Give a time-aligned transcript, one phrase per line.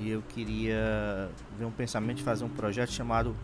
[0.00, 1.28] eu queria
[1.58, 3.34] ver um pensamento de fazer um projeto chamado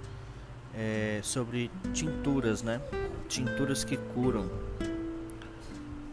[0.74, 2.80] é, sobre tinturas, né?
[3.28, 4.48] Tinturas que curam.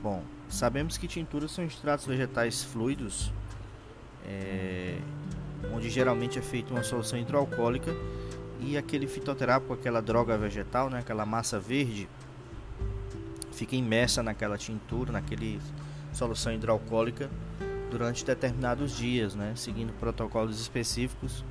[0.02, 3.32] Bom, sabemos que tinturas são extratos vegetais fluidos,
[4.25, 4.98] é,
[5.74, 7.92] onde geralmente é feita uma solução hidroalcoólica
[8.60, 12.10] e aquele fitoterápico, aquela droga vegetal, né, aquela massa verde,
[13.51, 15.60] fica imersa naquela tintura, naquele
[16.14, 17.29] solução hidroalcoólica
[17.91, 21.43] durante determinados dias, né, seguindo protocolos específicos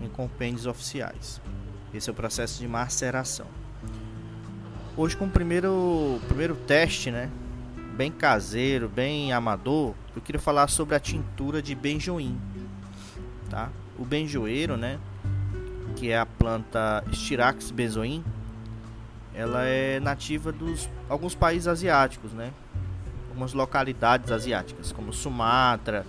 [0.00, 1.40] em compêndios oficiais.
[1.92, 3.46] Esse é o processo de maceração.
[4.96, 7.28] Hoje, com o primeiro, primeiro teste, né,
[7.96, 12.40] bem caseiro, bem amador, eu queria falar sobre a tintura de benjoim,
[13.50, 13.70] tá?
[13.98, 14.98] O benjoeiro, né,
[15.96, 18.24] que é a planta Styrax benzoin,
[19.34, 22.52] ela é nativa dos alguns países asiáticos, né?
[23.34, 26.06] Algumas localidades asiáticas, como Sumatra,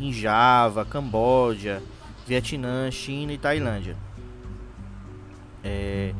[0.00, 1.82] em Java, Camboja,
[2.26, 3.94] Vietnã, China e Tailândia.
[5.62, 6.14] É,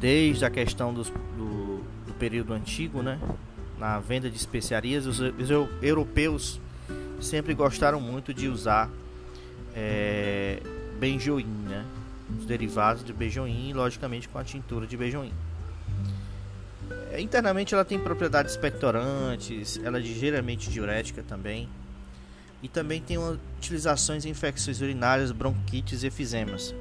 [0.00, 3.20] desde a questão dos, do, do, período antigo, né?
[3.78, 5.48] Na venda de especiarias, os, os
[5.80, 6.60] europeus
[7.20, 8.90] sempre gostaram muito de usar
[9.76, 10.60] é,
[11.68, 11.86] né?
[12.36, 15.32] Os derivados de benjoim, logicamente com a tintura de benjoim.
[17.10, 21.68] É, internamente ela tem propriedades expectorantes, ela é ligeiramente diurética também.
[22.62, 26.74] E também tem utilizações em infecções urinárias, bronquites e efizemas.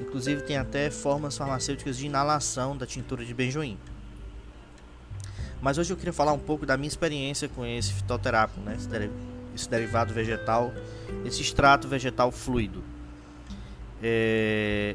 [0.00, 3.78] Inclusive tem até formas farmacêuticas de inalação da tintura de benjoim.
[5.60, 8.76] Mas hoje eu queria falar um pouco da minha experiência com esse fitoterápico, né?
[9.54, 10.72] esse, derivado vegetal,
[11.24, 12.82] esse extrato vegetal fluido.
[14.02, 14.94] É...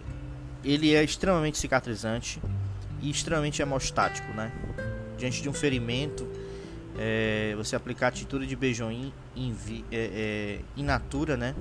[0.63, 2.41] Ele é extremamente cicatrizante
[3.03, 4.51] e extremamente hemostático, né?
[5.17, 6.27] Diante de um ferimento,
[6.97, 7.53] é...
[7.55, 9.55] você aplicar a tintura de benjoim in,
[9.91, 11.53] é, é, in natura, né?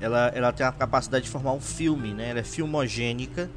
[0.00, 2.30] ela, ela tem a capacidade de formar um filme, né?
[2.30, 3.50] Ela é filmogênica,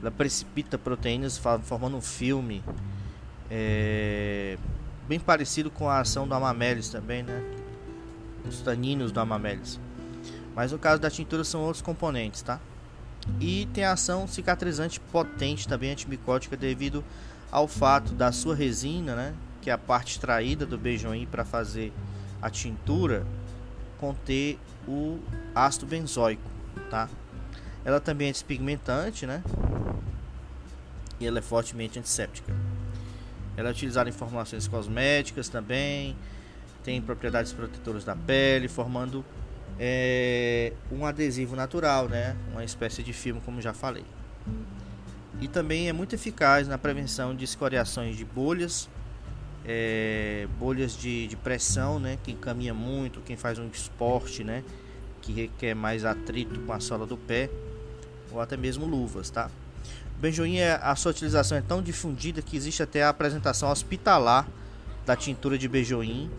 [0.00, 2.62] ela precipita proteínas formando um filme
[3.50, 4.56] é,
[5.08, 7.42] bem parecido com a ação do amamelis também, né?
[8.48, 9.80] Os taninos do amamelis.
[10.54, 12.60] Mas no caso da tintura são outros componentes, tá?
[13.40, 17.04] E tem ação cicatrizante potente também antimicótica devido
[17.50, 19.34] ao fato da sua resina, né?
[19.60, 21.92] Que é a parte extraída do beijoim para fazer
[22.40, 23.26] a tintura
[23.98, 25.18] conter o
[25.54, 26.48] ácido benzoico,
[26.90, 27.08] tá?
[27.84, 29.42] Ela também é despigmentante, né?
[31.18, 32.54] E ela é fortemente antisséptica.
[33.56, 36.16] Ela é utilizada em formulações cosméticas também,
[36.84, 39.24] tem propriedades protetoras da pele, formando
[39.78, 42.36] é, um adesivo natural, né?
[42.52, 44.04] Uma espécie de filme, como já falei.
[45.40, 48.88] E também é muito eficaz na prevenção de escoriações de bolhas
[49.66, 52.18] é, bolhas de, de, pressão, né?
[52.22, 54.62] Quem caminha muito, quem faz um esporte, né?
[55.20, 57.50] Que requer mais atrito com a sola do pé,
[58.30, 59.50] ou até mesmo luvas, tá?
[60.20, 64.48] Benjoim, a sua utilização é tão difundida que existe até a apresentação hospitalar
[65.04, 66.30] da tintura de benjoim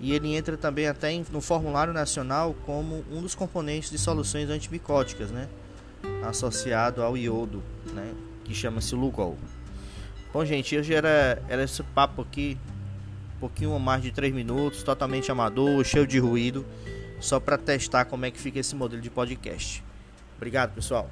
[0.00, 5.30] e ele entra também até no formulário nacional como um dos componentes de soluções antimicóticas,
[5.30, 5.48] né?
[6.22, 8.12] Associado ao iodo, né?
[8.44, 9.36] Que chama-se Lugol.
[10.32, 12.56] Bom, gente, hoje era, era esse papo aqui,
[13.36, 16.64] um pouquinho mais de 3 minutos, totalmente amador, cheio de ruído,
[17.20, 19.82] só para testar como é que fica esse modelo de podcast.
[20.36, 21.10] Obrigado, pessoal.